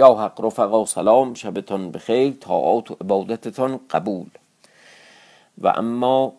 [0.00, 4.28] یا حق رفقا سلام شبتان بخیر طاعات و عبادتتان قبول.
[5.58, 6.32] و اما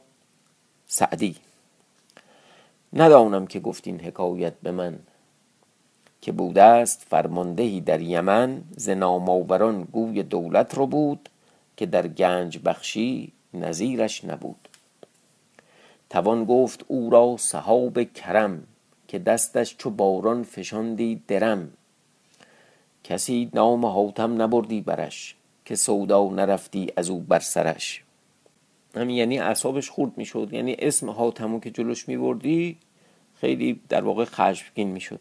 [0.87, 1.35] سعدی
[2.93, 4.99] ندانم که گفتین حکایت به من
[6.21, 8.89] که بوده است فرماندهی در یمن ز
[9.91, 11.29] گوی دولت رو بود
[11.77, 14.67] که در گنج بخشی نظیرش نبود.
[16.09, 18.63] توان گفت او را صحاب کرم
[19.07, 21.71] که دستش چو باران فشاندی درم.
[23.03, 28.03] کسی نام حاتم نبردی برش که سودا نرفتی از او بر سرش.
[28.95, 30.49] همین یعنی اعصابش خورد می‌شد.
[30.51, 32.77] یعنی اسم حاتمو که جلوش میبردی
[33.35, 35.19] خیلی در واقع خشمگین می‌شد.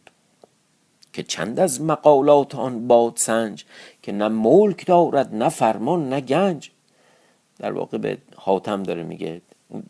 [1.12, 3.64] که چند از مقالات آن باد سنج
[4.02, 6.70] که نه ملک دارد نه فرمان نه گنج.
[7.58, 9.40] در واقع به حاتم داره میگه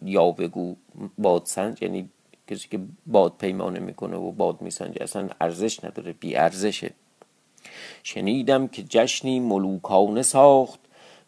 [0.05, 0.77] یا بگو
[1.19, 2.09] باد سنج یعنی
[2.47, 6.91] کسی که باد پیمانه می‌کنه و باد میسنجه اصلا ارزش نداره بی ارزشه.
[8.03, 10.81] شنیدم که جشنی ملوکانه ساخت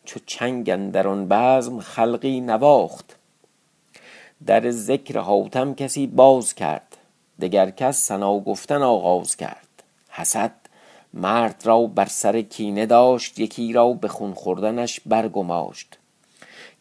[0.04, 3.16] چو چنگ در آن بزم خلقی نواخت.
[4.46, 6.96] در ذکر حاتم کسی باز کرد
[7.40, 9.82] دگر کس ثنا گفتن آغاز کرد.
[10.10, 10.52] حسد
[11.14, 15.98] مرد را بر سر کینه داشت یکی را به خون خوردنش برگماشت.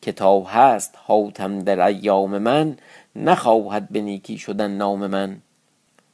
[0.02, 2.78] که تا هست حاتم در ایام من
[3.16, 5.42] نخواهد به نیکی شدن نام من.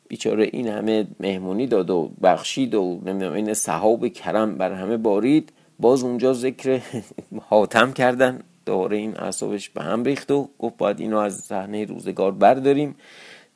[0.08, 5.54] بیچاره این همه مهمونی داد و بخشید و نمی‌دونم این صحاب کرم بر همه بارید.
[5.80, 6.82] باز اونجا ذکر
[7.50, 8.44] حاتم کردن.
[8.66, 12.96] دوره این اعصابش به هم ریخت و گفت باید اینو از صحنه روزگار برداریم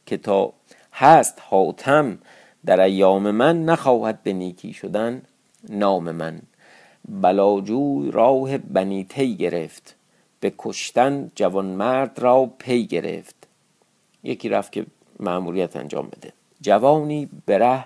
[0.05, 0.53] که تا
[0.93, 2.17] هست حاتم
[2.65, 5.21] در ایام من نخواهد به نیکی شدن
[5.69, 6.41] نام من.
[7.09, 9.95] بلاجوی راه بنیتی گرفت.
[10.39, 13.35] به کشتن جوانمرد را پی گرفت.
[14.23, 14.85] یکی رفت که
[15.19, 16.33] معمولیت انجام بده.
[16.61, 17.85] جوانی بره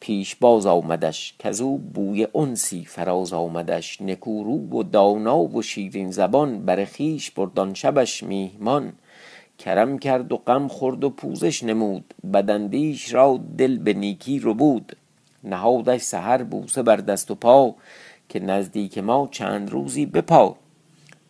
[0.00, 4.00] پیش باز آمدش که او بوی انسی فراز آمدش.
[4.00, 8.92] نکورو و دانا و شیرین زبان بر خویش بردان شبش میهمان.
[9.58, 12.14] کرم کرد و غم خورد و پوزش نمود.
[12.32, 14.96] بداندیش را دل به نیکی ربود
[15.44, 17.74] نهادش سحر بوسه بر دست و پا
[18.28, 20.56] که نزدیک ما چند روزی بپا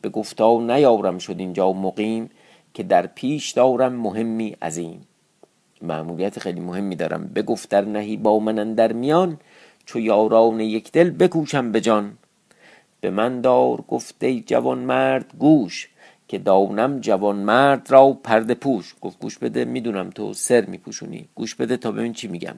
[0.02, 2.30] به گفتا نیارم شد اینجا مقیم
[2.74, 5.07] که در پیش دارم مهمی عظیم.
[5.82, 7.24] معمولیت خیلی مهمی دارم.
[7.34, 9.40] بگفت در نهی با من در میان
[9.84, 12.18] چو یاران یک دل بکوشم به جان.
[13.00, 15.88] به من دار گفته جوان مرد گوش
[16.28, 18.94] که دانم جوان مرد را پرده پوش.
[19.00, 21.28] گفت گوش بده می‌دونم تو سر میپوشونی.
[21.34, 22.56] گوش بده تا ببین چی میگم.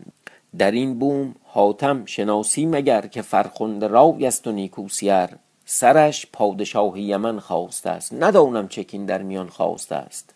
[0.59, 5.29] در این بوم حاتم شناسی مگر که فرخنده راوی است و نیکوسیر
[5.65, 8.15] سرش پادشاه یمن خواسته است.
[8.15, 10.35] ندانم چکین در میان خواسته است.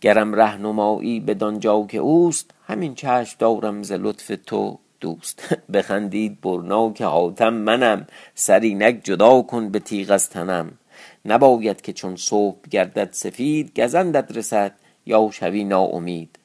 [0.00, 5.56] گرم رهنمایی به دانجا که اوست همین چشم دارم ز لطف تو دوست.
[5.72, 6.38] بخندید
[6.94, 10.72] که حاتم منم سرینک جدا کن به تیغ از تنم.
[11.24, 14.72] نباید که چون صبح گردد سفید گزندت رسد
[15.06, 16.38] یا شوی ناامید.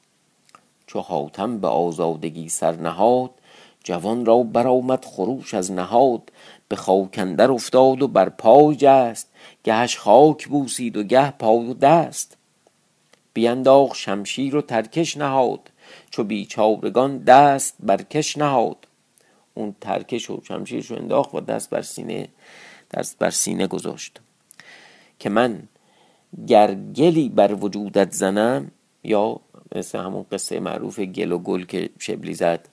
[0.86, 3.30] چو حاتم به آزادگی سر نهاد
[3.84, 6.32] جوان را برآمد خروش از نهاد.
[6.68, 9.28] به خاک اندر افتاد و بر پای جست
[9.64, 12.36] گهش خاک بوسید و گه پای و دست.
[13.34, 15.70] بینداخت شمشیر و ترکش نهاد
[16.10, 18.76] چو بیچارگان دست بر کش نهاد.
[19.54, 22.28] اون ترکش و شمشیرش رو انداخت و دست بر سینه
[22.94, 24.20] دست بر سینه گذاشت.
[25.18, 25.62] که من
[26.46, 28.70] گر گلی بر وجودت زنم
[29.04, 29.40] یا
[29.76, 32.68] مثل همون قصه معروف گل و گل که شبلی زد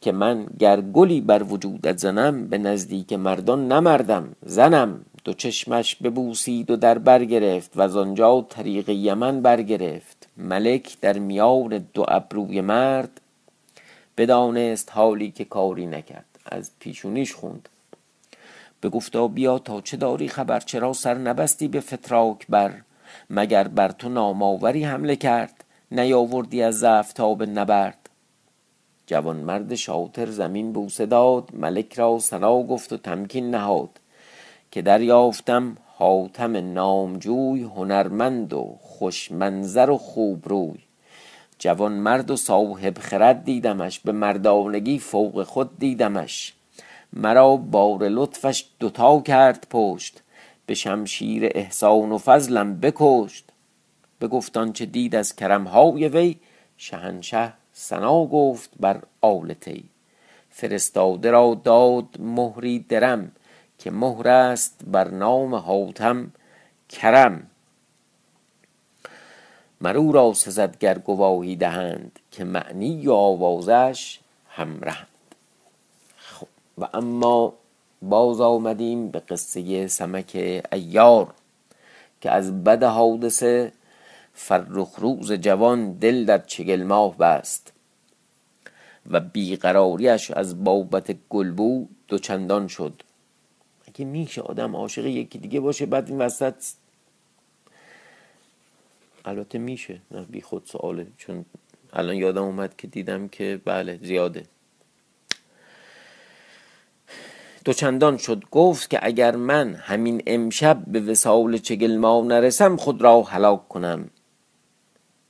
[0.00, 5.04] که من گر گلی بر وجودت زنم به نزدیک مردان نمردم زنم.
[5.28, 11.18] دو چشمش ببوسید و در بر گرفت و از آنجا طریق یمن برگرفت ملک در
[11.18, 13.20] میان دو ابروی مرد
[14.16, 16.24] بدانست حالی که کاری نکرد.
[16.46, 17.68] از پیشونیش خوند.
[18.80, 22.74] به گفتا بیا تا چه داری خبر؟ چرا سر نبستی به فتراک بر؟
[23.30, 28.08] مگر بر تو نامآوری حمله کرد؟ نیاوردی از ضعف تا به نبرد؟
[29.06, 31.48] جوانمرد شاطر زمین بوسه داد.
[31.52, 33.90] ملک را ثنا گفت و تمکین نهاد.
[34.70, 40.78] که دریافتم حاتم نامجوی هنرمند و خوش منظر و خوب روی.
[41.58, 46.54] جوان مرد و صاحب خرد دیدمش به مردانگی فوق خود دیدمش.
[47.12, 50.22] مرا بار لطفش دوتا کرد پشت
[50.66, 53.44] به شمشیر احسان و فضلم بکشت.
[54.20, 56.36] بگفت آنچه دید از کرمهای وی
[56.76, 59.84] شهنشه ثنا گفت بر آل طی
[60.50, 63.32] فرستاده را داد مهری درم
[63.78, 66.32] که مهر است بر نام حاتم
[66.88, 67.46] کرم.
[69.80, 75.06] مر او را سزد گر گواهی دهند که معنی و آوازش همرهند
[76.16, 76.46] خب
[76.78, 77.54] و اما
[78.02, 81.34] باز آمدیم به قصه سمک ایار
[82.20, 83.72] که از بد حادثه
[84.34, 87.72] فرخ روز جوان دل در چگل ماه بست
[89.10, 93.02] و بیقراریش از بابت گلبو دوچندان شد.
[93.98, 96.54] اگه میشه آدم عاشق یکی دیگه باشه بعد این وسط
[99.24, 101.44] البته میشه نه بی خود سواله چون
[101.92, 104.42] الان یادم اومد که دیدم که بله زیاده.
[107.64, 113.68] دوچندان شد گفت که اگر من همین امشب به وسال چگلما نرسم خود را هلاک
[113.68, 114.10] کنم.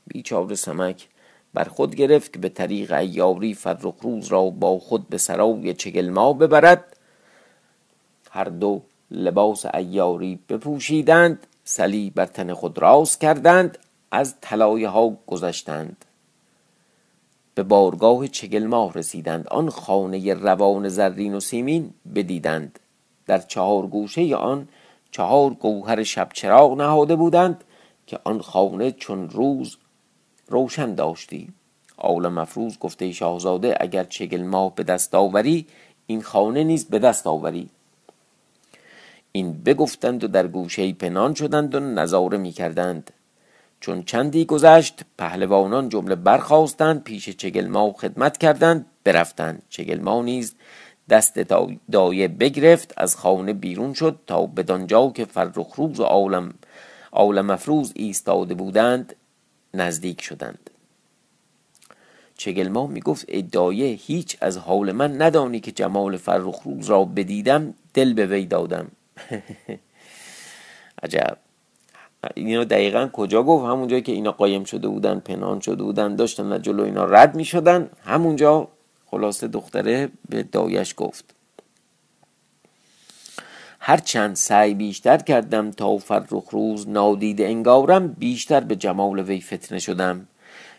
[0.06, 1.08] بیچاره سمک
[1.54, 6.32] بر خود گرفت که به طریق ایاری فرخ روز را با خود به سرای چگلما
[6.32, 6.97] ببرد.
[8.38, 13.78] هر دو لباس ایاری بپوشیدند سلی بر تن خود راست کردند
[14.10, 16.04] از طلایه ها گذشتند.
[17.54, 22.78] به بارگاه چگل ماه رسیدند آن خانه روان زرین و سیمین بدیدند.
[23.26, 24.68] در چهار گوشه آن
[25.10, 27.64] چهار گوهر شب چراغ نهاده بودند
[28.06, 29.76] که آن خانه چون روز
[30.48, 31.48] روشن داشتی.
[31.96, 35.66] آول مفروض گفته شاهزاده اگر چگل ماه به دست آوری
[36.06, 37.70] این خانه نیز به دست آوری.
[39.38, 43.10] این بگفتند و در گوشه پنهان شدند و نظاره می کردند
[43.80, 49.62] چون چندی گذشت پهلوانان جمله برخواستند پیش چگلما خدمت کردند برفتند.
[49.68, 50.54] چگلما نیز
[51.08, 51.38] دست
[51.92, 56.54] دایه بگرفت از خانه بیرون شد تا بدانجا که فرخروز و عالم
[57.12, 59.16] عالم مفروز ایستاده بودند
[59.74, 60.70] نزدیک شدند.
[62.36, 68.12] چگلما می‌گفت ای دایه هیچ از حال من ندانی که جمال فرخروز را بدیدم دل
[68.12, 68.86] به وی دادم.
[71.02, 71.36] عجب.
[72.34, 76.58] اینو دقیقا کجا گفت؟ همونجایی که اینا قایم شده بودن پنهان شده بودن داشتن و
[76.58, 78.68] جلو اینا رد می شدن همونجا
[79.06, 81.34] خلاصه دختره به دایش گفت.
[83.80, 90.28] هرچند سعی بیشتر کردم تا فرخ روز نادیده انگارم بیشتر به جمال وی فتنه شدم.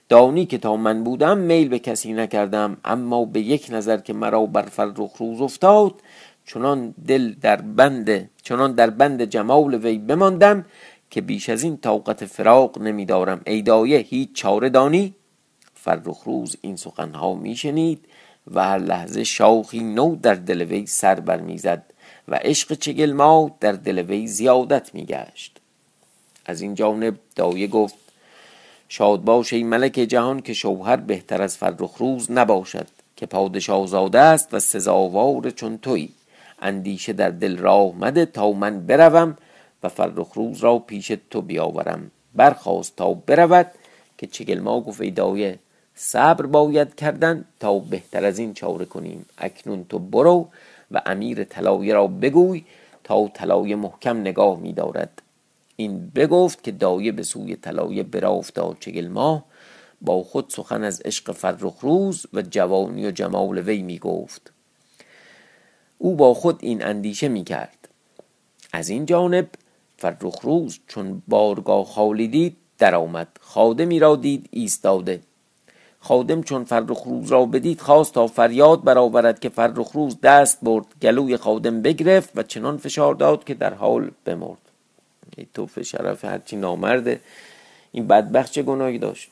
[0.09, 4.45] دانی که تا من بودم میل به کسی نکردم اما به یک نظر که مرا
[4.45, 5.93] بر فرخ روز افتاد
[6.49, 10.65] چنان دل در بند چنان در بند جمال وی بماندم
[11.09, 13.41] که بیش از این طاقت فراق نمیدارم.
[13.45, 15.15] ای دایه هیچ چاره دانی؟
[15.73, 18.05] فرخ روز این سخنها میشنید
[18.53, 21.83] و هر لحظه شاخی نو در دل وی سر بر می‌زد
[22.27, 25.57] و عشق چگل ما در دل وی زیادت میگشت.
[26.45, 27.95] از این جانب دایه گفت
[28.87, 34.19] شاد باش ای ملک جهان که شوهر بهتر از فرخ روز نباشد که پادشاه زاده
[34.19, 36.09] است و سزاوار چون تویی.
[36.61, 39.37] اندیشه در دل راه مده تا من بروم
[39.83, 42.11] و فرخ روز را پیش تو بیاورم.
[42.35, 43.71] برخواست تا برود
[44.17, 45.59] که چگل ما گفت دایه
[45.95, 49.25] صبر باید کردن تا بهتر از این چاره کنیم.
[49.37, 50.47] اکنون تو برو
[50.91, 52.63] و امیر طلایه را بگوی
[53.03, 55.21] تا طلایه محکم نگاه می دارد.
[55.75, 59.45] این بگفت که دایه به سوی طلایه برا افتاد چگل ماه
[60.01, 64.51] با خود سخن از عشق فرخ روز و جوانی و جمال وی می گفت.
[66.01, 67.87] او با خود این اندیشه می کرد
[68.73, 69.47] از این جانب
[69.97, 75.21] فرخ روز چون بارگاه خالی دید در آمد خادمی را دید ایستاده.
[75.99, 80.85] خادم چون فرخ روز را بدید خواست تا فریاد برآورد که فرخ روز دست برد
[81.01, 84.57] گلوی خادم بگرفت و چنان فشار داد که در حال بمرد.
[85.37, 87.21] ای توف شرف هرچی نامرده.
[87.91, 89.29] این بدبخت چه گناهی داشت؟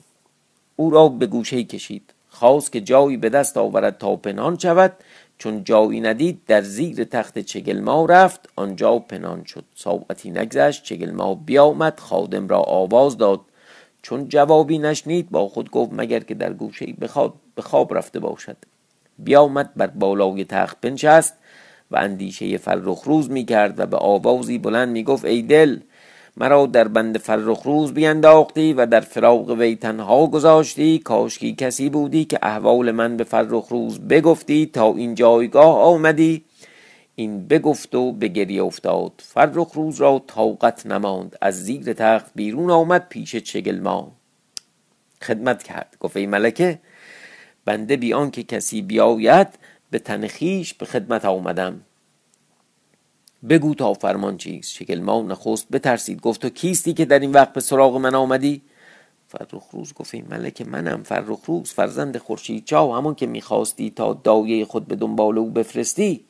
[0.76, 2.14] او را به گوشه کشید.
[2.30, 4.94] خواست که جایی به دست آورد تا پنهان شود.
[5.38, 8.50] چون جایی ندید در زیر تخت چگلما رفت.
[8.56, 10.84] آنجا پنهان شد ساعتی نگذشت.
[10.84, 13.42] چگلما بیامد خادم را آواز داد.
[14.02, 16.94] چون جوابی نشنید با خود گفت مگر که در گوشه
[17.56, 18.58] به خواب رفته باشد.
[19.20, 21.34] بیامد بر بالای تخت بنشست
[21.92, 25.80] و اندیشه فرخ روز می کرد و به آوازی بلند می گفت ای دل
[26.40, 31.00] مرا در بند فرخ روز بینداختی و در فراغ وی تنها گذاشتی.
[31.00, 34.66] کاشکی کسی بودی که احوال من به فرخ روز بگفتی.
[34.66, 36.46] تا این جایگاه آمدی.
[37.16, 39.12] این بگفت و به گریه افتاد.
[39.18, 41.38] فرخ روز را طاقت نماند.
[41.42, 44.12] از زیر تخت بیرون آمد پیش چگل ما
[45.24, 45.98] خدمت کرد.
[46.00, 46.80] گفت ای ملکه
[47.66, 49.48] بنده بیان که کسی بیاید
[49.92, 51.82] به تنخیش به خدمت آمدم.
[53.50, 56.22] بگو تا فرمان چیست؟ شکل ما نخست بترسید.
[56.22, 58.62] گفت تو کیستی که در این وقت به سراغ من آمدی؟
[59.28, 64.14] فرخ روز گفت این ملک منم فرخ روز فرزند خورشید چاو همون که می‌خواستی تا
[64.14, 66.26] دایه خود به دنبال او بفرستی.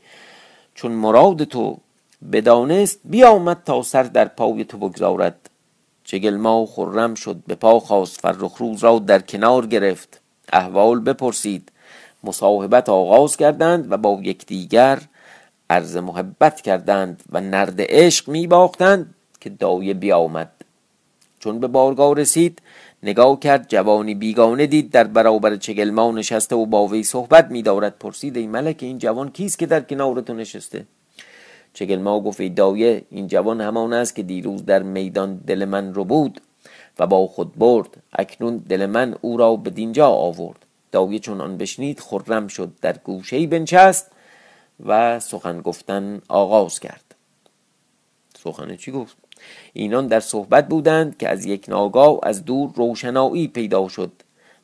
[0.76, 1.78] چون مراد تو
[2.32, 5.50] بدانست بیامد تا سر در پای تو بگذارد.
[6.04, 10.22] چگل ما خرم شد به پا خواست فرخ روز را در کنار گرفت.
[10.54, 11.72] احوال بپرسید.
[12.24, 15.02] مصاحبت آغاز کردند و با یکدیگر
[15.70, 20.52] عرض محبت کردند و نرد عشق می باختند که دایه بیامد.
[21.40, 22.62] چون به بارگاه رسید
[23.04, 28.00] نگاه کرد جوانی بیگانه دید در برابر چگلما نشسته و با وی صحبت میدارد.
[28.00, 30.86] پرسید ای ملک این جوان کیست که در کنار تو نشسته؟
[31.74, 36.04] چگلما گفت ای دایه این جوان همان است که دیروز در میدان دل من رو
[36.04, 36.42] بود
[37.00, 37.90] و با خود برد.
[38.14, 40.66] اکنون دل من او را به دینجا آورد.
[40.92, 44.12] دایه چون آن بشنید خرم شد در گوشه بنشست
[44.86, 47.16] و سخن گفتن آغاز کرد.
[48.38, 49.18] سخن چی گفت؟
[49.74, 54.12] اینان در صحبت بودند که از یک ناگاه از دور روشنایی پیدا شد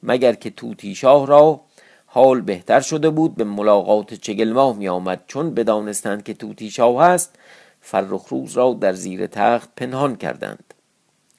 [0.03, 1.61] مگر که توتی شاه را
[2.05, 7.35] حال بهتر شده بود به ملاقات چگلماه می آمد چون بدانستند که توتی شاه است
[7.81, 10.73] فرخروز را در زیر تخت پنهان کردند.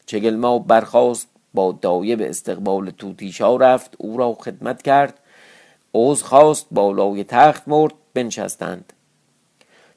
[0.06, 5.20] چگلماه برخاست با دایه به استقبال توتی شاه رفت او را خدمت کرد.
[5.94, 7.92] عوض خواست بالای تخت مرد.
[8.14, 8.92] بنشستند.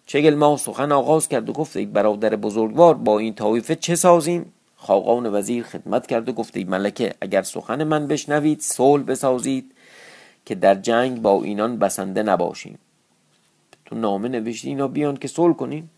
[0.05, 4.53] چگل ما سخن آغاز کرد و گفت ای برادر بزرگوار با این طایفه چه سازیم؟
[4.75, 9.71] خاقان وزیر خدمت کرد و گفت ای ملکه اگر سخن من بشنوید صلح بسازید
[10.45, 12.79] که در جنگ با اینان بسنده نباشیم.
[13.85, 15.89] تو نامه نوشتی اینا بیان که صلح کنیم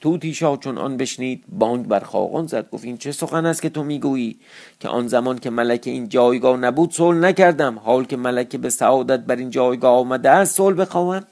[0.00, 2.70] توتی شاه چون آن بشنید بانگ بر خاقان زد.
[2.70, 4.36] گفت این چه سخن است که تو می‌گویی؟
[4.80, 7.78] که آن زمان که ملکه این جایگاه نبود صلح نکردم.
[7.78, 11.24] حال که ملکه به سعادت بر این جایگاه آمده است صلح بخواهم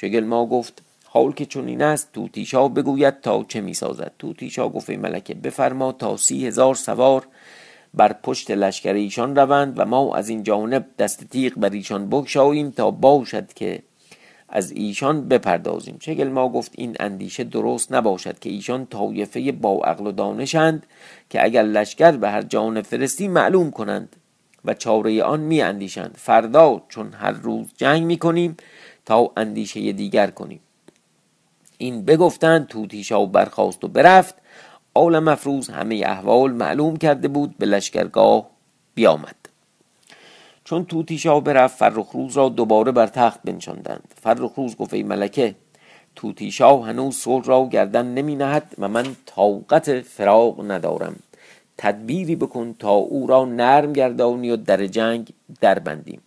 [0.00, 4.68] چگل ما گفت حال که چون این است توتیشا بگوید تا چه می سازد توتیشا
[4.68, 7.26] گفت ملکه بفرما تا سی هزار سوار
[7.94, 12.70] بر پشت لشکر ایشان روند و ما از این جانب دست تیغ بر ایشان بگشاییم
[12.70, 13.82] تا باشد که
[14.48, 15.96] از ایشان بپردازیم.
[16.00, 20.86] چگل ما گفت این اندیشه درست نباشد که ایشان طایفه با عقل و دانشند
[21.30, 24.16] که اگر لشکر به هر جان فرستی معلوم کنند
[24.64, 28.56] و چاره آن می اندیشند فردا چون هر روز جنگ می کنیم
[29.36, 30.60] اندیشه دیگر کنیم.
[31.78, 34.34] این بگفتند توتیشا و برخواست و برفت.
[34.94, 38.50] آل مفروز همه احوال معلوم کرده بود به لشکرگاه
[38.94, 39.36] بیامد.
[40.64, 44.14] چون توتیشا برفت فرخروز را دوباره بر تخت بنشاندند.
[44.22, 45.54] فرخروز گفت ای ملکه
[46.16, 51.16] توتیشا هنوز صلح را گردن نمی نهد و من طاقت فراغ ندارم.
[51.78, 56.20] تدبیری بکن تا او را نرم گردانی و در جنگ در بندیم.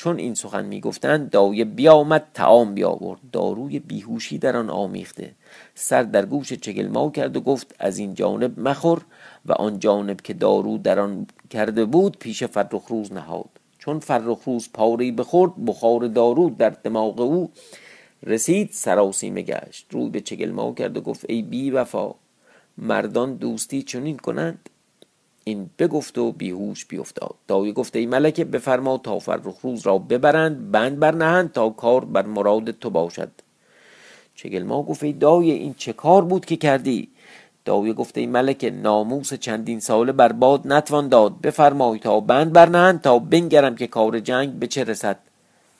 [0.00, 3.20] چون این سخن می‌گفتند دایه بیامد تعام بیاورد.
[3.32, 5.32] داروی بیهوشی در آن آمیخته.
[5.74, 9.00] سر در گوش چگلما کرد و گفت از این جانب مخور
[9.46, 13.48] و آن جانب که دارو در آن کرده بود پیش فرخروز نهاد.
[13.78, 17.50] چون فرخروز پاری بخورد بخار دارو در دماغ او
[18.22, 19.86] رسید سراسیمه گشت.
[19.90, 22.14] روی به چگلما کرد و گفت ای بی وفا
[22.78, 24.68] مردان دوستی چنین کنند؟
[25.44, 27.34] این بگفت و بیهوش بیفتاد.
[27.48, 32.70] دایه گفته ای ملکه بفرما تا فرخروز را ببرند بند برنهند تا کار بر مراد
[32.70, 33.30] تو باشد.
[34.34, 37.08] چگل ما گفت ای دایه این چه کار بود که کردی؟
[37.64, 41.40] دایه گفته ای ملکه ناموس چندین ساله بر باد نتوان داد.
[41.40, 45.18] بفرمای تا بند برنهند تا بنگرم که کار جنگ به چه رسد.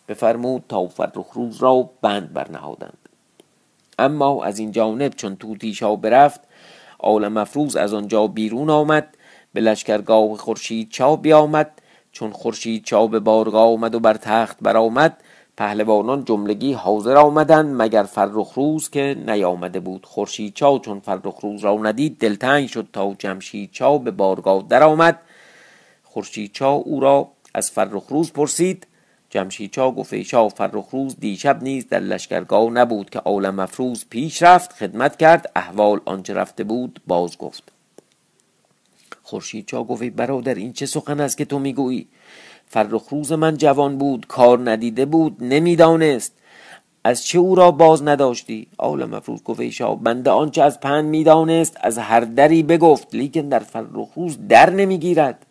[0.08, 2.98] بفرمود تا فرخروز را بند برنهادند.
[3.98, 6.40] اما از این جانب چون توتیشا برفت
[6.98, 9.16] آل مفروز از آنجا بیرون آمد.
[9.52, 11.70] به لشکرگاه خورشید چا بیامد.
[12.12, 15.16] چون خورشید چا به بارگاه آمد و بر تخت برآمد
[15.56, 22.18] پهلوانان جملگی حاضر آمدند مگر فرخروز که نیامده بود خورشید چا چون فرخروز را ندید
[22.18, 25.20] دلتنگ شد تا جمشید چا به بارگاه درآمد.
[26.02, 28.86] خورشید چا او را از فرخروز پرسید.
[29.30, 34.42] جمشید چا گفت ای شاه فرخروز دیشب نیز در لشکرگاه نبود که عالم مفروز پیش
[34.42, 37.79] رفت خدمت کرد احوال آنچه رفته بود باز گفت.
[39.30, 42.08] خورشید چا گفت برادر این چه سخن است که تو می‌گویی؟
[42.66, 46.32] فرخ روز من جوان بود کار ندیده بود نمی‌دانست.
[47.04, 49.72] از چه او را باز نداشتی؟ آل مفروض گفت ای
[50.02, 55.46] بنده آنچه از پند می‌دانست از هر دری بگفت لیکن در فرخ روز در نمی‌گیرد.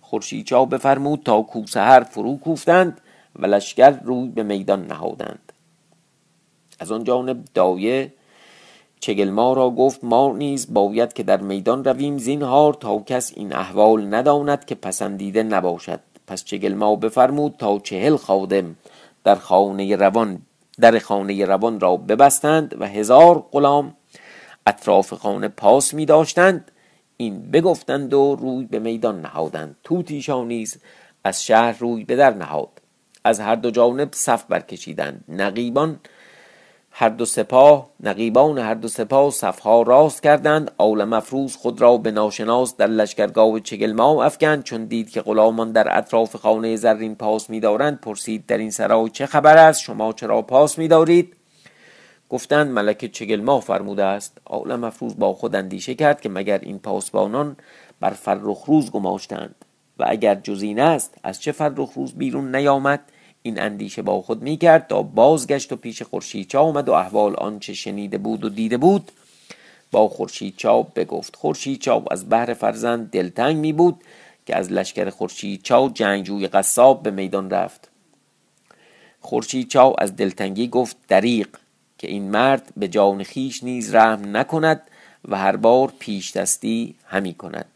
[0.00, 3.00] خورشید چا بفرمود تا کوسهر فرو کوفتند
[3.36, 5.52] و لشکر روی به میدان نهادند.
[6.80, 8.12] از آن جانب دایه
[9.02, 14.14] چگلما را گفت ما نیز باید که در میدان رویم زینهار تا کس این احوال
[14.14, 16.00] نداند که پسندیده نباشد.
[16.26, 18.76] پس چگلما بفرمود تا چهل خادم
[19.24, 20.42] در خانه روان
[20.80, 23.96] در خانه روان را ببستند و هزار غلام
[24.66, 26.70] اطراف خانه پاس می داشتند.
[27.16, 29.76] این بگفتند و روی به میدان نهادند.
[29.84, 30.78] توتیشا نیز
[31.24, 32.80] از شهر روی به در نهاد.
[33.24, 35.24] از هر دو جانب صف برکشیدند.
[35.28, 36.00] نقیبان
[36.94, 40.70] هر دو سپاه نقیبان هر دو سپاه صفها راست کردند.
[40.78, 44.62] آل مفروز خود را به ناشناس در لشکرگاه چگلما افکند.
[44.62, 49.26] چون دید که غلامان در اطراف خانه زرین پاس میدارند پرسید در این سرای چه
[49.26, 51.36] خبر است؟ شما چرا پاس میدارید؟
[52.28, 54.38] گفتند ملک چگلما فرموده است.
[54.44, 57.56] آل مفروز با خود اندیشه کرد که مگر این پاسبانان
[58.00, 59.54] بر فرخ روز گماشتند.
[59.98, 63.00] و اگر جزین است از چه فرخ روز بیرون نیامد؟
[63.42, 67.36] این اندیشه با خود می کرد تا بازگشت و پیش خورشید چا آمد و احوال
[67.36, 69.12] آنچه شنیده بود و دیده بود
[69.90, 74.00] با خورشید چا بگفت خورشید چا از بهر فرزند دلتنگ می بود
[74.46, 77.88] که از لشکر خورشید چا جنگجوی قصاب به میدان رفت.
[79.20, 81.48] خورشید چا از دلتنگی گفت دریق
[81.98, 84.82] که این مرد به جان خیش نیز رحم نکند
[85.28, 87.71] و هر بار پیش دستی همی کند.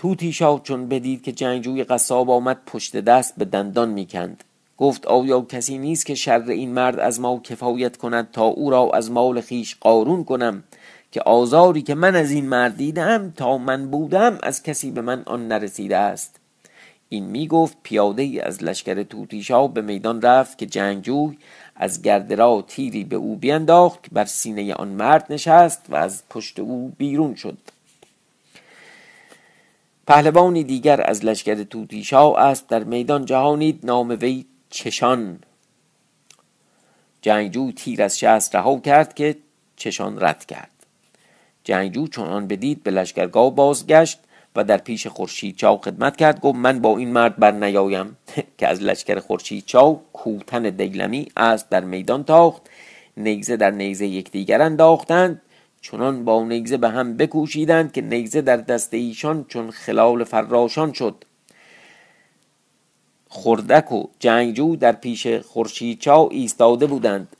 [0.00, 4.44] توتی شاه چون بدید که جنگجوی قصاب آمد پشت دست به دندان می‌کند.
[4.78, 8.90] گفت آیا کسی نیست که شر این مرد از ما کفایت کند تا او را
[8.94, 10.64] از مال خیش قارون کنم؟
[11.12, 15.22] که آزاری که من از این مرد دیدم تا من بودم از کسی به من
[15.26, 16.36] آن نرسیده است.
[17.08, 21.38] این می گفت پیاده ای از لشکر توتیشا به میدان رفت که جنگجوی
[21.76, 26.58] از گردرا تیری به او بینداخت که بر سینه آن مرد نشست و از پشت
[26.60, 27.58] او بیرون شد.
[30.10, 35.38] پهلوانی دیگر از لشکر توتیشا است در میدان جهانید نام وی چشان.
[37.22, 39.36] جنگجو تیر از شست رها کرد که
[39.76, 40.70] چشان رد کرد.
[41.64, 44.20] جنگجو چون آن بدید به لشکرگاه بازگشت
[44.56, 48.16] و در پیش خورشید چاو خدمت کرد گفت من با این مرد بر نیایم.
[48.58, 52.62] که از لشکر خورشید چاو کوتن دیلمی است در میدان تاخت.
[53.16, 55.42] نیزه در نیزه یکدیگر انداختند.
[55.82, 61.24] چنان با نیزه به هم بکوشیدند که نیزه در دست ایشان چون خلال فراشان شد.
[63.28, 67.36] خردک و جنگجو در پیش خورشیدچا ایستاده بودند.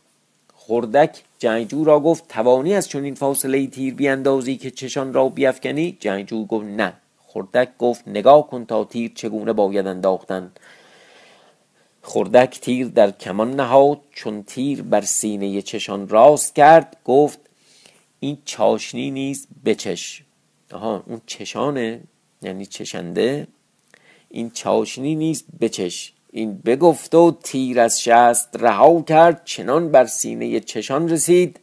[0.56, 5.96] خردک جنگجو را گفت توانی از چون این فاصله تیر بیاندازی که چشان را بیافکنی
[6.00, 6.92] جنگجو گفت نه.
[7.26, 10.52] خردک گفت نگاه کن تا تیر چگونه باید انداختن.
[12.02, 17.49] خردک تیر در کمان نهاد چون تیر بر سینه چشان راست کرد گفت
[18.20, 20.22] این چاشنی نیست بچش.
[20.72, 22.00] آها اون چشانه
[22.42, 23.46] یعنی چشنده.
[24.28, 26.12] این چاشنی نیست بچش.
[26.32, 31.60] این بگفت و تیر از شست رها کرد چنان بر سینه چشان رسید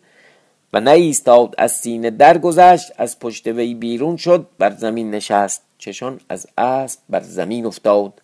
[0.74, 5.62] و ایستاد از سینه درگذشت از پشت وی بیرون شد بر زمین نشست.
[5.78, 8.22] چشان از اسب بر زمین افتاد.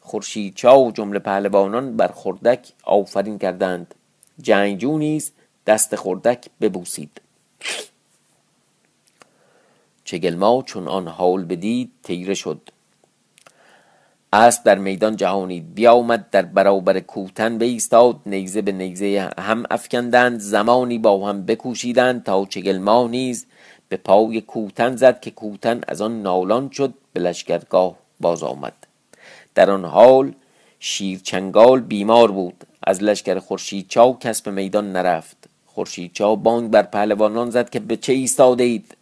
[0.00, 3.94] خورشید چا و جمله پهلوانان بر خردک آفرین کردند.
[4.42, 5.32] جنگجو نیز
[5.66, 7.20] دست خردک ببوسید.
[10.04, 12.60] چگلما چون آن حال بدید تیره شد.
[14.32, 20.98] اسب در میدان جهانید بیامد در برابر کوتن بایستاد نیزه به نیزه هم افکندند زمانی
[20.98, 23.46] با هم بکوشیدند تا چگلما نیز
[23.88, 28.74] به پای کوتن زد که کوتن از آن نالان شد به لشکرگاه باز آمد.
[29.54, 30.32] در آن حال
[30.80, 32.64] شیرچنگال بیمار بود.
[32.86, 35.39] از لشکر خورشید چاو کس به میدان نرفت.
[35.80, 38.96] خورشید چاو بانگ بر پهلوانان زد که به چه ایستاده اید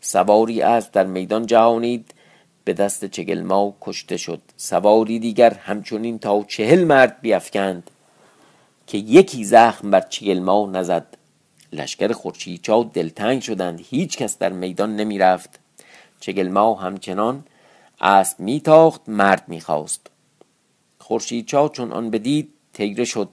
[0.00, 2.14] سواری از در میدان جهانید.
[2.64, 4.40] به دست چگلما کشته شد.
[4.56, 7.90] سواری دیگر همچنین تا چهل مرد بیافکند
[8.86, 11.06] که یکی زخم بر چگلما نزد.
[11.72, 13.80] لشکر خورشیدچا دلتنگ شدند.
[13.90, 15.58] هیچ کس در میدان نمی رفت
[16.20, 17.44] چگلما همچنان
[18.00, 20.06] اسب میتاخت مرد می‌خواست.
[20.98, 23.28] خورشیدچا چون آن بدید تیره شد.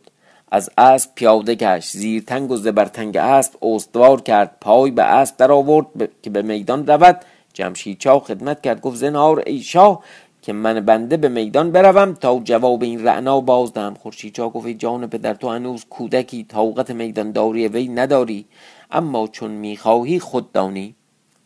[0.52, 1.98] از اسب پیاده گشت.
[1.98, 4.58] زیر تنگ و زبرتنگ اسب استوار کرد.
[4.62, 5.88] پای به اسب در آورد
[6.22, 7.20] که به میدان رود.
[7.54, 8.82] جمشید چاو خدمت کرد.
[8.82, 10.04] گفت زنهار ای شاه
[10.42, 12.14] که من بنده به میدان بروم.
[12.14, 17.32] تا جواب این رعنا بازدم خورشید چا گفت جان پدر تو هنوز کودکی طاقت میدان
[17.32, 18.46] داری وی نداری.
[18.92, 20.96] اما چون می‌خواهی خود دانی.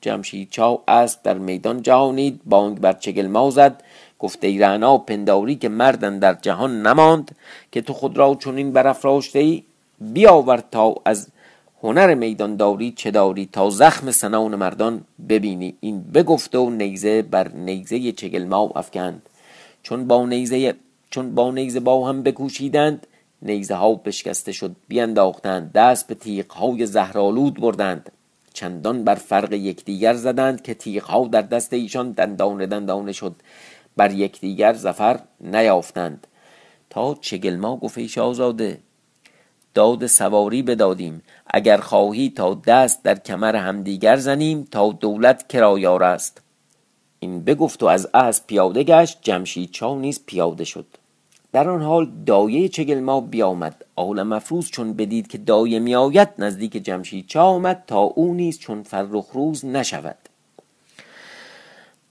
[0.01, 2.41] جمشید چاو اسب در میدان جهانید.
[2.45, 3.83] بانگ بر چگل مازد.
[4.21, 7.35] گفته ای رعنا پنداری که مردن در جهان نماند
[7.71, 9.63] که تو خود را چنین برافراشته ای
[10.01, 11.27] بیاور تا از
[11.83, 15.75] هنر میدانداری چه داری تا زخم سنان مردان ببینی.
[15.79, 19.21] این بگفته و نیزه بر نیزه چگلما افکند.
[19.83, 20.75] چون با نیزه
[21.09, 23.07] چون با نیزه با هم بکوشیدند
[23.41, 25.71] نیزه ها بشکسته شد بینداختند.
[25.71, 28.11] دست به تیغ های زهرالود بردند.
[28.53, 33.35] چندان بر فرق یکدیگر زدند که تیغ ها در دست ایشان دندانه دندانه شد.
[34.01, 36.27] بر یکدیگر زفر نیافتند.
[36.89, 38.79] تا چگلما گفت آزاده
[39.73, 41.21] داد سواری بدادیم.
[41.47, 46.41] اگر خواهی تا دست در کمر همدیگر زنیم تا دولت کرایار است.
[47.19, 50.85] این بگفت و از اسب پیاده گشت جمشید چاو نیز پیاده شد.
[51.53, 53.85] در آن حال دایه چگلما بیامد.
[53.95, 58.83] آل مفروز چون بدید که دایه میآید نزدیک جمشید چه آمد تا او نیز چون
[58.83, 60.17] فرخ روز نشود.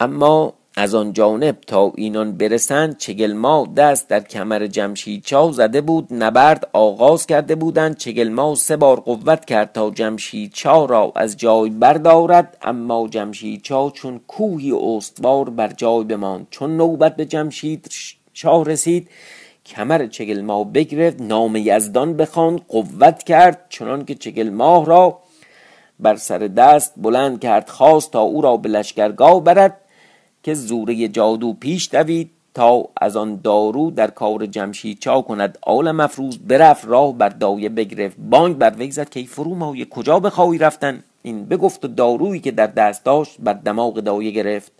[0.00, 6.08] اما از آن جانب تا اینان برسند چگلما دست در کمر جمشید چا زده بود
[6.10, 11.70] نبرد آغاز کرده بودند چگلما سه بار قوت کرد تا جمشید چا را از جای
[11.70, 12.56] بردارد.
[12.62, 17.90] اما جمشید چا چون کوهی استوار بر جای بماند چون نوبت به جمشید
[18.32, 19.08] شاه رسید
[19.66, 25.18] کمر چگل ماه بگرفت نام یزدان بخواند قوت کرد چنان که چگل ماه را
[26.00, 29.80] بر سر دست بلند کرد خواست تا او را به لشکرگاه برد.
[30.42, 35.58] که زوره جادو پیش دوید تا از آن دارو در کار جمشید چا کند.
[35.62, 38.16] آل مفروض برفت راه بر دایه بگرفت.
[38.30, 42.50] بانگ بر وی زد که فرو مایه کجا بخواهی رفتن؟ این بگفت و دارویی که
[42.50, 44.72] در دست داشت بر دماغ دایه گرفت.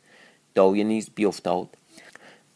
[0.55, 1.69] دایه نیز بیفتاد.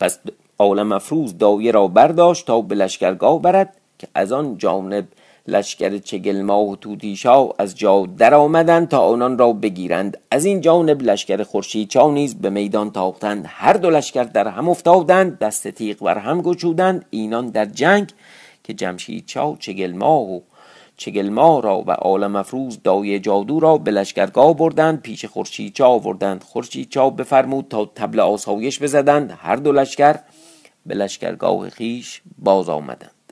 [0.00, 0.18] پس
[0.58, 5.04] آل مفروز دایه را برداشت تا به لشکرگاه برد که از آن جانب
[5.48, 10.18] لشکر چگلما و توتیشا از جا در آمدند تا آنان را بگیرند.
[10.30, 13.44] از این جانب لشکر خورشیدچا نیز به میدان تاختند.
[13.48, 17.04] هر دو لشکر در هم افتادند دست تیغ بر هم گشودند.
[17.10, 18.12] اینان در جنگ
[18.62, 20.42] که جمشید چا چگلما و
[20.96, 25.02] چگلما را و آل مفروز دایه جادو را به لشکرگاه بردند.
[25.02, 26.42] پیش خورشیدچا آوردند.
[26.42, 29.38] خورشیدچا بفرمود تا تبل آسایش بزدند.
[29.38, 30.18] هر دو لشکر
[30.86, 33.23] به لشکرگاه خیش باز آمدند.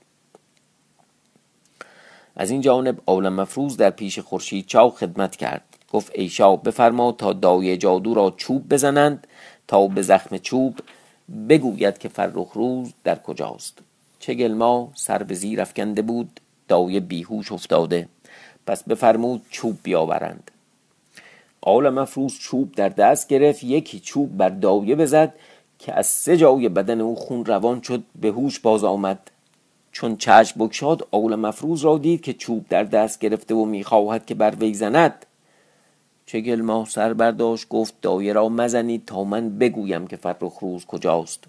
[2.42, 5.64] از این جانب عالم مفروض در پیش خورشید چاو خدمت کرد.
[5.92, 9.26] گفت ای شاه بفرما تا دایه جادو را چوب بزنند
[9.68, 10.78] تا به زخم چوب
[11.48, 13.78] بگوید که فرخ روز در کجاست.
[14.18, 18.08] چگلما سر به زیر افکنده بود دایه بیهوش افتاده.
[18.66, 20.50] پس بفرمود چوب بیاورند.
[21.60, 25.34] آل مفروض چوب در دست گرفت یکی چوب بر دایه بزد
[25.78, 29.30] که از سه جای بدن او خون روان شد به هوش باز آمد.
[29.92, 34.34] چون چشم بکشاد آول مفروض را دید که چوب در دست گرفته و می‌خواهد که
[34.34, 35.26] بر وی زند.
[36.26, 41.44] چگل ماه سر برداشت گفت دایه را مزنید تا من بگویم که فرخ روز کجاست.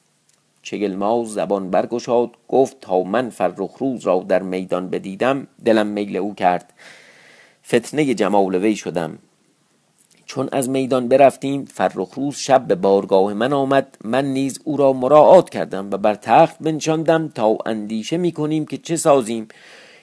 [0.62, 6.18] چگل ماه زبان برگشاد گفت تا من فرخ روز را در میدان بدیدم دلم میل
[6.18, 6.74] او کرد.
[7.68, 9.18] فتنه جمال وی شدم.
[10.26, 13.98] چون از میدان برفتیم فرخروز شب به بارگاه من آمد.
[14.04, 18.78] من نیز او را مراعات کردم و بر تخت بنشاندم تا اندیشه می کنیم که
[18.78, 19.48] چه سازیم.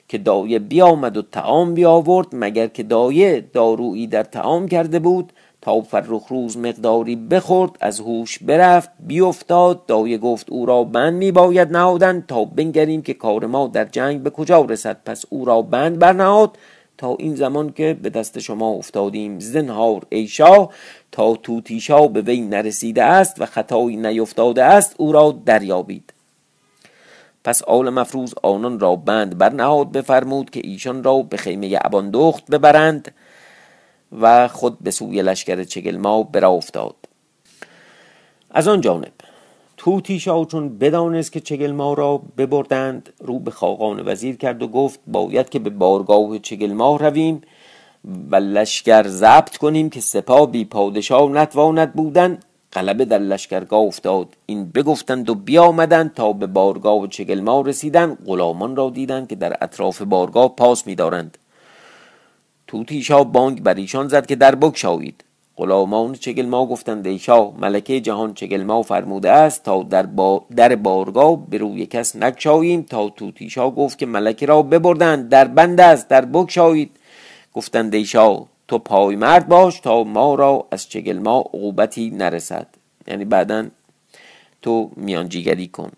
[0.08, 5.32] که دایه بیامد و تعام بیاورد مگر که دایه دارویی در تعام کرده بود.
[5.62, 9.86] تا فرخروز مقداری بخورد از هوش برفت بیافتاد.
[9.86, 14.22] دایه گفت او را بند می باید نهادن تا بنگریم که کار ما در جنگ
[14.22, 14.96] به کجا رسد.
[15.04, 16.58] پس او را بند برنهاد.
[17.00, 19.38] تا این زمان که به دست شما افتادیم.
[19.38, 20.72] زنهار ای شاه
[21.12, 26.12] تا توتیشا به وی نرسیده است و خطایی نیفتاده است او را دریابید.
[27.44, 33.14] پس آل مفروض آنان را بند برنهاد بفرمود که ایشان را به خیمه اباندخت ببرند
[34.20, 36.96] و خود به سوی لشکر چگلما برا افتاد
[38.50, 39.12] از آن جانب
[39.82, 45.00] توتیشا چون بدانست که چگل ما را ببردند رو به خاقان وزیر کرد و گفت
[45.06, 47.40] باید که به بارگاه چگل ما رویم
[48.30, 52.38] و لشکر ضبط کنیم که سپاه بی پادشاه نتواند بودن.
[52.72, 54.28] غلبه در لشکرگاه افتاد.
[54.46, 59.56] این بگفتند و بیامدند تا به بارگاه چگل ما رسیدند غلامان را دیدند که در
[59.60, 61.38] اطراف بارگاه پاس میدارند.
[62.66, 65.24] توتیشا بانگ بر ایشان زد که در بگشایید.
[65.60, 71.46] غلامان چگلما گفتند ای شاه ملکه جهان چگلما فرموده است تا در, با در بارگاه
[71.50, 76.24] به روی کس نکشاییم تا توتیشا گفت که ملکه را ببردند در بند است در
[76.24, 76.90] بکشایید
[77.54, 82.66] گفتند ای شاه تو پای مرد باش تا ما را از چگلما عقوبتی نرسد.
[83.08, 83.66] یعنی بعدا
[84.62, 85.92] تو میانجیگری کن.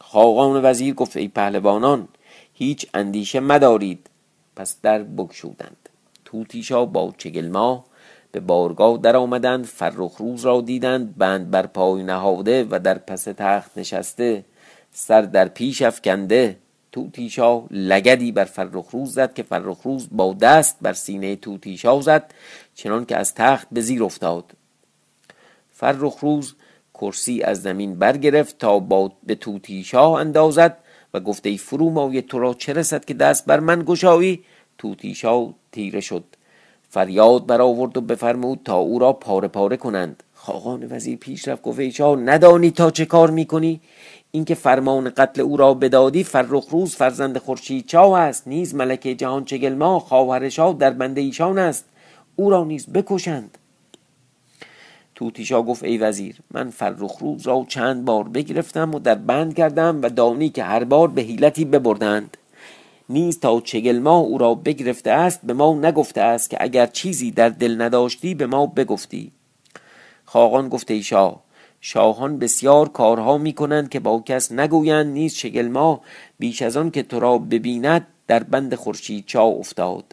[0.00, 2.08] خاقان وزیر گفت ای پهلوانان
[2.54, 4.06] هیچ اندیشه مدارید.
[4.56, 5.88] پس در بکشودند
[6.24, 7.84] توتیشا با چگلما
[8.34, 13.24] به بارگاه در آمدند فرخ روز را دیدند بند بر پای نهاده و در پس
[13.24, 14.44] تخت نشسته
[14.92, 16.56] سر در پیش افکنده.
[16.92, 22.34] توتیشا لگدی بر فرخ روز زد که فرخ روز با دست بر سینه توتیشا زد
[22.74, 24.44] چنان که از تخت به زیر افتاد.
[25.72, 26.54] فرخ روز
[26.94, 30.78] کرسی از زمین برگرفت تا با به توتیشا اندازد
[31.14, 34.44] و گفته ای فرو مایه تو را چه رسد که دست بر من گشایی؟
[34.78, 36.24] توتیشا تیره شد.
[36.94, 40.22] فریاد برآورد و بفرمود تا او را پاره پاره کنند.
[40.34, 43.80] خاقان وزیر پیش رفت گفت ای ندانی تا چه کار می‌کنی؟
[44.30, 48.48] اینکه فرمان قتل او را بدادی فرخ روز فرزند خورشید چا است.
[48.48, 51.84] نیز ملکه جهان چگلما خواهر شاه در بنده ایشان است.
[52.36, 53.58] او را نیز بکشند.
[55.14, 60.02] توتیشا گفت ای وزیر من فرخ روز را چند بار بگرفتم و در بند کردم
[60.02, 62.36] و دانی که هر بار به حیلتی ببردند.
[63.08, 67.30] نیز تا چگل ماه او را بگرفته است به ما نگفته است که اگر چیزی
[67.30, 69.32] در دل نداشتی به ما بگفتی.
[70.24, 71.44] خاقان گفت ای شاه
[71.86, 76.00] شاهان بسیار کارها می کنند که با کس نگویند نیز چگل ماه
[76.38, 80.04] بیش از آن که تو را ببیند در بند خورشید چا افتاد.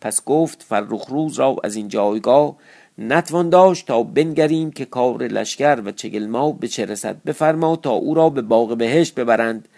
[0.00, 2.56] پس گفت فرخ روز را از این جایگاه
[2.98, 7.16] نتوان داشت تا بنگریم که کار لشکر و چگل ما به چه رسد.
[7.26, 9.68] بفرما تا او را به باغ بهشت ببرند.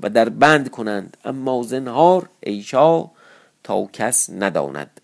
[0.00, 1.16] و در بند کنند.
[1.24, 3.10] اما زنهار ایشا
[3.64, 5.00] تا کس نداند.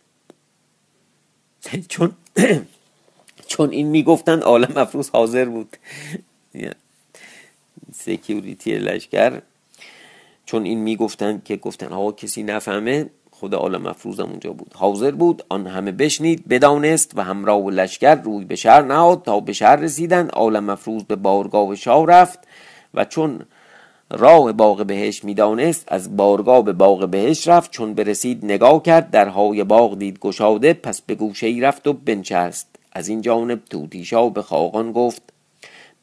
[1.88, 2.12] چون
[3.46, 5.77] چون این می‌گفتند عالم افروز حاضر بود.
[7.94, 9.42] سکیوریتی لشکر.
[10.46, 14.74] چون این می‌گفتند که گفتن ها کسی نفهمه خود عالم افروز اونجا بود.
[14.74, 19.40] حاضر بود آن همه بشنید بدانست و همراه و لشکر روی به شهر نهاد تا
[19.40, 20.31] به شهر رسیدند.
[20.31, 22.38] عالم افروز به بارگاه شاه رفت
[22.94, 23.40] و چون
[24.11, 29.64] راه باغ بهش می‌دانست از بارگاه به باغ بهش رفت چون برسید نگاه کرد درهای
[29.64, 34.42] باغ دید گشاده پس به گوشه ای رفت و بنچست از این جانب توتیشا به
[34.42, 35.23] خاقان گفت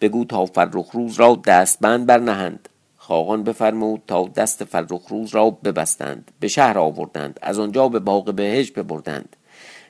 [0.02, 2.70] بگو تا فرخ روز را دستبند برنهند.
[2.98, 8.34] خاقان بفرمود تا دست فرخ روز را ببستند به شهر آوردند از آنجا به باغ
[8.34, 9.36] بهش ببردند.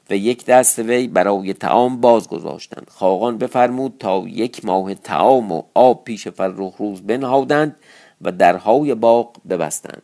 [0.10, 5.64] و یک دست وی برای تعام باز گذاشتند خاقان بفرمود تا یک ماه تعام و
[5.74, 7.76] آب پیش فرخ روز بنهادند
[8.22, 10.04] و درهای باغ ببستند.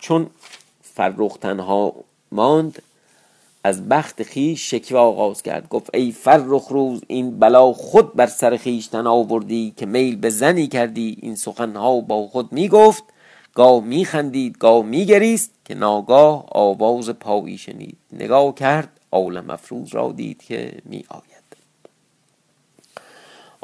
[0.00, 0.30] چون
[0.82, 1.94] فرخ تنها
[2.32, 2.82] ماند
[3.64, 5.68] از بخت خیش شکوه آغاز کرد.
[5.68, 10.66] گفت ای فرخ روز این بلا خود بر سر خیشتن آوردی که میل به زنی
[10.66, 11.18] کردی.
[11.22, 13.04] این سخنها با خود می‌گفت
[13.54, 17.96] گاه میخندید گاه میگریست که ناگاه آواز پایی شنید.
[18.12, 21.04] نگاه کرد عالم افروز را دید که می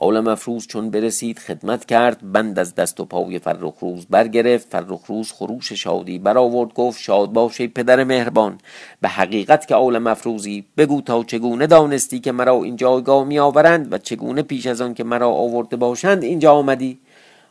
[0.03, 4.69] عالم افروز چون برسید خدمت کرد بند از دست و پای فرخ روز برگرفت.
[4.71, 8.59] فرخ روز خروش شادی برآورد گفت شاد باش پدر مهربان.
[9.01, 13.93] به حقیقت که عالم افروزی بگو تا چگونه دانستی که مرا این جایگاه می آورند
[13.93, 16.99] و چگونه پیش از آن که مرا آورده باشند اینجا آمدی؟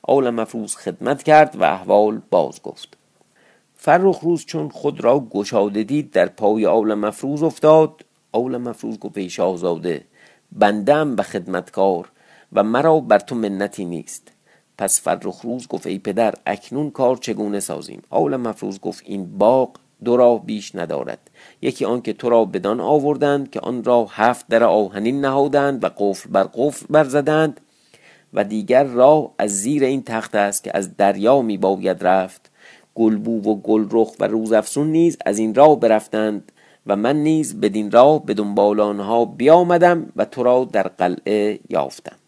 [0.04, 2.98] عالم افروز خدمت کرد و احوال باز گفت.
[3.76, 8.06] فرخ روز چون خود را گشاده دید در پای عالم افروز افتاد.
[8.34, 10.04] عالم افروز گفت ای شاهزاده
[10.52, 12.12] بندم به خدمتکار.
[12.54, 14.32] و مرا بر تو منتی نیست.
[14.78, 19.70] پس فرخ روز گفت ای پدر اکنون کار چگونه سازیم؟ آول مفروض گفت این باغ
[20.04, 21.30] دو راه بیش ندارد.
[21.62, 25.88] یکی آن که تو را بدان آوردند که آن را هفت در آهنین نهادند و
[25.98, 27.62] قفل بر قفل برزدند
[28.34, 32.52] و دیگر راه از زیر این تخت است که از دریا می باید رفت
[32.96, 36.52] گلبو و گلرخ و روزافسون نیز از این راه برفتند
[36.88, 42.21] و من نیز بدین راه به دنبال آنها بیامدم و تو را در قلعه یافتم.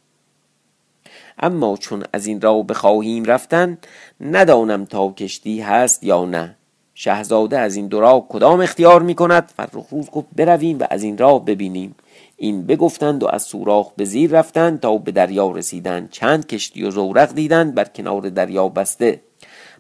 [1.39, 3.77] اما چون از این راه بخواهیم رفتن
[4.21, 6.55] ندانم تا کشتی هست یا نه.
[6.95, 11.03] شهزاده از این دو راه کدام اختیار می کند فرخ روز گفت برویم و از
[11.03, 11.95] این راه ببینیم.
[12.37, 16.09] این بگفتند و از سوراخ به زیر رفتند تا به دریا رسیدند.
[16.09, 19.21] چند کشتی و زورق دیدند بر کنار دریا بسته.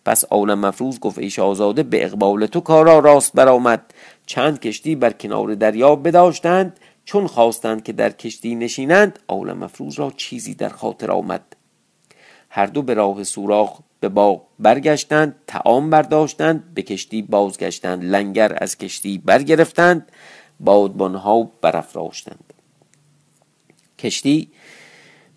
[0.05, 3.81] پس عالم مفروض گفت ای شاهزاده به اقبال تو کارا راست برآمد.
[4.25, 10.11] چند کشتی بر کنار دریا بداشتند چون خواستند که در کشتی نشینند عالم مفروض را
[10.17, 11.55] چیزی در خاطر آمد.
[12.49, 18.77] هر دو به راه سوراخ به باغ برگشتند تعام برداشتند به کشتی بازگشتند لنگر از
[18.77, 20.11] کشتی برگرفتند
[20.59, 22.53] بادبانها برافراشتند.
[23.99, 24.51] کشتی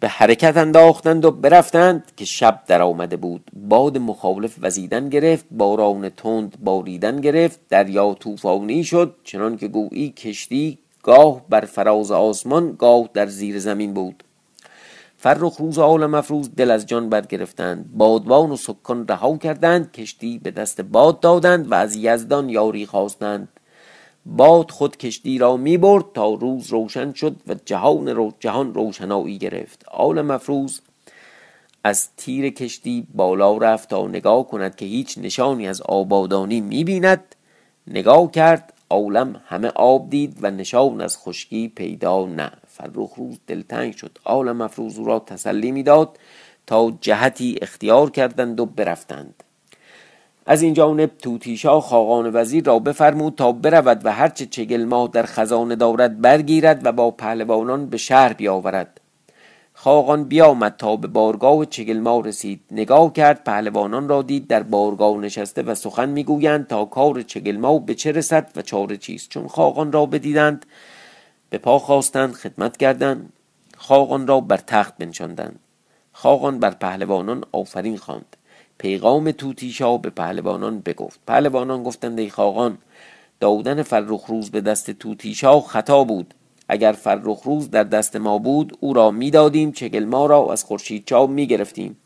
[0.01, 3.51] به حرکت انداختند و برفتند که شب در آمده بود.
[3.69, 10.79] باد مخالف وزیدن گرفت باران تند باریدن گرفت دریا طوفانی شد چنان که گویی کشتی
[11.07, 14.25] گاه بر فراز آسمان گاه در زیر زمین بود.
[15.19, 17.91] فرخ روز عالم افروز دل از جان برگرفتند.
[17.95, 23.49] بادبان و سکان رها کردند کشتی به دست باد دادند و از یزدان یاری خواستند.
[24.27, 29.39] باد خود کشتی را می برد تا روز روشن شد و جهان رو جهان روشنایی
[29.39, 29.85] گرفت.
[29.89, 30.81] عالم افروز
[31.85, 37.35] از تیر کشتی بالا رفت تا نگاه کند که هیچ نشانی از آبادانی می بیند.
[37.87, 42.53] نگاه کرد عالم همه آب دید و نشان از خشکی پیدا نه.
[42.69, 44.19] فرخ روز دلتنگ شد.
[44.25, 46.19] عالم افروز را تسلی می‌داد
[46.67, 49.43] تا جهتی اختیار کردند و برفتند.
[50.47, 55.27] از این جانب توتیشا خاقان وزیر را بفرمود تا برود و هرچه چگل ماه در
[55.27, 59.01] خزانه دارد برگیرد و با پهلوانان به شهر بیاورد.
[59.87, 62.61] خاقان بیامد تا به بارگاه چگلما رسید.
[62.71, 67.95] نگاه کرد پهلوانان را دید در بارگاه نشسته و سخن می‌گویند تا کار چگلما به
[67.95, 69.31] چه رسد و چاره چیست.
[69.31, 70.67] چون خاقان را بدیدند
[71.51, 73.33] به پا خواستند خدمت کردند.
[73.77, 75.59] خاقان را بر تخت بنشاندند.
[76.13, 78.37] خاقان بر پهلوانان آفرین خواند.
[78.79, 81.21] پیغام توتیشا به پهلوانان بگفت.
[81.27, 82.79] پهلوانان گفتند ای خاقان
[83.41, 86.35] دادن فرخ روز به دست توتیشا خطا بود.
[86.69, 91.05] اگر فرخ روز در دست ما بود او را می‌دادیم چگل ما را از خورشید
[91.07, 91.97] چاو می‌گرفتیم.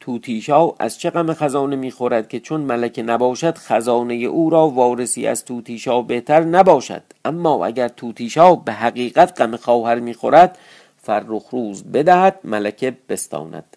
[0.00, 5.44] توتیشا از چه غم خزانه می‌خورد که چون ملکه نباشد خزانه او را وارسی از
[5.44, 7.02] توتیشا بهتر نباشد.
[7.24, 10.58] اما اگر توتیشا به حقیقت غم خواهر می‌خورد
[11.02, 13.76] فرخ روز بدهد ملکه بستاند.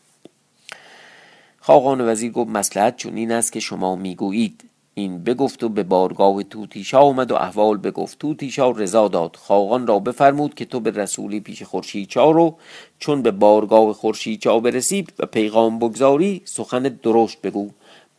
[1.59, 4.63] خاقان وزیر گفت مسلحت این است که شما می‌گویید.
[4.95, 8.19] این بگفت و به بارگاه توتیشا آمد و احوال بگفت.
[8.19, 9.35] توتیشا رضا داد.
[9.35, 12.55] خاقان را بفرمود که تو به رسولی پیش خورشیدچا رو
[12.99, 17.69] چون به بارگاه خورشیدچا برسید و پیغام بگذاری سخن درشت بگو.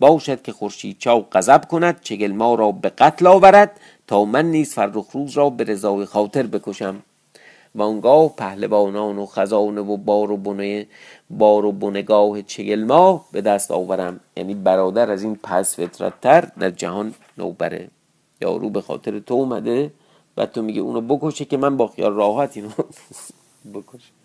[0.00, 5.10] باشد که خورشیدچا غضب کند چگل ما را به قتل آورد تا من نیز فرخ
[5.12, 7.02] روز را به رضای خاطر بکشم.
[7.74, 10.87] و آنگاه پهلوانان و خزانه و بار و بنه
[11.30, 14.20] بار و بنگاه چگل ماه به دست آورم.
[14.37, 17.88] یعنی برادر از این پس فطرتتر در جهان نوبره.
[18.40, 19.92] یارو به خاطر تو اومده
[20.37, 22.68] و تو میگه اونو بکشه که من با خیال راحت اینو
[23.74, 24.23] بکشه.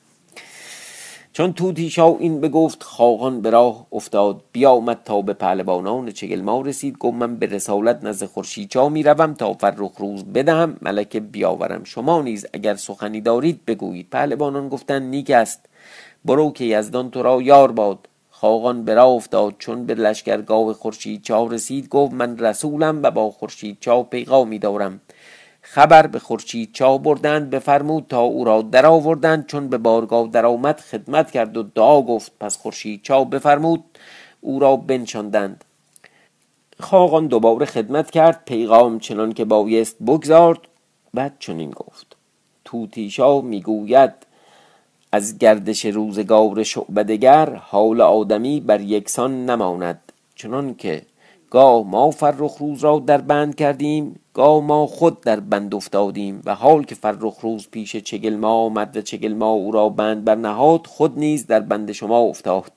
[1.40, 4.42] چون توتیشا این بگفت خاقان به راه افتاد.
[4.52, 6.98] بیامد تا به پهلوانان چگل ما رسید.
[6.98, 10.78] گفت من به رسالت نزد خورشیدچا می‌روم تا فرخ روز بدهم.
[10.82, 14.08] ملکه بیاورم شما نیز اگر سخنی دارید بگویید.
[14.12, 15.66] پهلوانان گفتند نیک است.
[16.26, 18.00] برو که یزدان تو را یار باد.
[18.30, 19.56] خاقان به راه افتاد.
[19.60, 25.02] چون به لشکرگاه خورشیدچا رسید گفت من رسولم و با خورشیدچا پیغامی دارم.
[25.62, 30.80] خبر به خورشید چا بردند بفرمود تا او را در آوردند چون به بارگاه درآمد
[30.80, 32.32] خدمت کرد و دعا گفت.
[32.40, 33.84] پس خورشید چا بفرمود
[34.42, 35.64] او را بنشاندند.
[36.80, 40.60] خاقان دوباره خدمت کرد پیغام چنان که بایست بگذارد
[41.14, 42.16] بعد چنین گفت.
[42.66, 44.14] توتیشا می‌گوید
[45.12, 50.12] از گردش روزگار شعبدگر حال آدمی بر یکسان نماند.
[50.36, 51.02] چنان که
[51.50, 56.56] گاه ما فرخ روز را در بند کردیم گاه ما خود در بند افتادیم و
[56.56, 60.88] حال که فرخ روز پیش چگل ما آمد و چگل ما او را بند برنهاد
[60.88, 62.72] خود نیز در بند شما افتاد.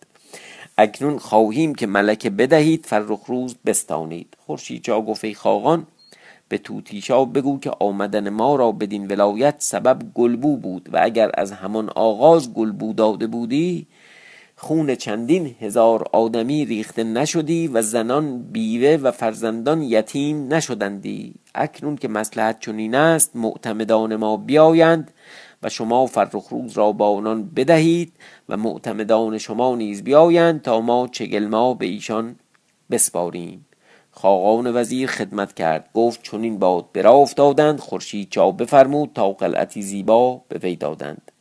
[0.78, 4.36] اکنون خواهیم که ملکه بدهید فرخ روز بستانید.
[4.46, 5.86] خورشید جا گفت خاقان
[6.48, 11.52] به توتیشا بگو که آمدن ما را بدین ولایت سبب گلبو بود و اگر از
[11.52, 13.86] همان آغاز گلبو داده بودی
[14.62, 21.34] خون چندین هزار آدمی ریخته نشدی و زنان بیوه و فرزندان یتیم نشدندی.
[21.54, 25.10] اکنون که مسلحت چنین است معتمدان ما بیایند
[25.62, 28.12] و شما فرخ روز را با آنان بدهید
[28.48, 32.36] و معتمدان شما نیز بیایند تا ما چگل ما به ایشان
[32.90, 33.66] بسپاریم.
[34.10, 35.90] خاقان وزیر خدمت کرد.
[35.94, 41.31] گفت چنین باد برا افتادند خورشید چا بفرمود تا قلعتی زیبا به وی دادند.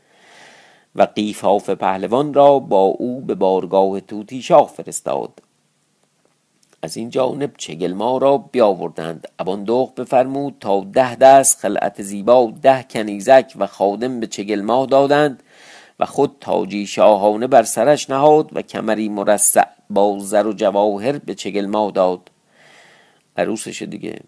[0.95, 5.41] و قیفاف پهلوان را با او به بارگاه توتی شاه فرستاد.
[6.81, 9.27] از این جانب چگلما را بیاوردند.
[9.39, 15.43] اباندوخ بفرمود تا ده دست خلعت زیبا ده کنیزک و خادم به چگلما دادند
[15.99, 21.35] و خود تاجی شاهانه بر سرش نهاد و کمری مرصع با زر و جواهر به
[21.35, 22.31] چگلما داد.
[23.37, 24.19] عروسش دیگه.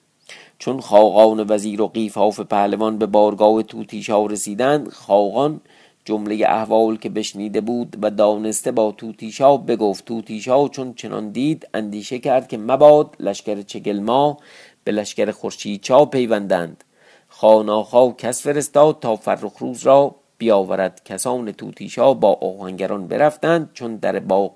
[0.59, 5.61] چون خاقان وزیر و قیفاف پهلوان به بارگاه توتیشا رسیدند خاقان
[6.05, 10.05] جمله احوال که بشنیده بود و دانسته با توتیشا بگفت.
[10.05, 14.37] توتیشا چون چنان دید اندیشه کرد که مباد لشکر چگلما
[14.83, 16.83] به لشکر خورشیدچا پیوندند.
[17.27, 21.01] خاناخا کس فرستاد تا فرخ روز را بیاورد.
[21.05, 24.53] کسان توتیشا با آهنگران برفتند چون در باغ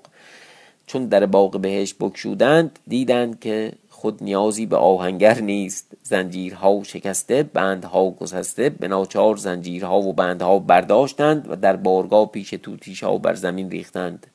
[0.86, 5.92] چون در باغ بهش بکشودند دیدند که خود نیازی به آهنگر نیست.
[6.02, 8.70] زنجیرها شکسته بندها گسسته.
[8.70, 14.26] به ناچار زنجیرها و بندها برداشتند و در بارگاه پیش توتیشا بر زمین ریختند.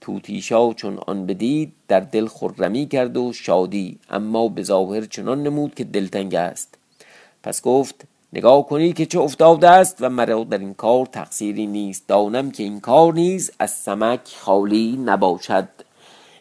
[0.00, 3.98] توتیشا چون آن بدید در دل خرمی کرد و شادی.
[4.10, 6.78] اما به ظاهر چنان نمود که دلتنگ است.
[7.42, 12.08] پس گفت نگاه کنید که چه افتاده است و مرا در این کار تقصیری نیست.
[12.08, 15.68] دانم که این کار نیز از سمک خالی نباشد.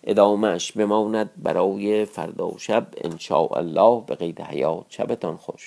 [0.03, 3.17] ادامهش بماند برای فردا شب ان
[3.57, 4.85] الله به قید حیات.
[4.89, 5.55] شبتان خوش.